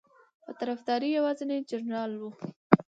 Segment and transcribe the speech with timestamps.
[0.43, 2.29] په طرفداری یوازینی جنرال ؤ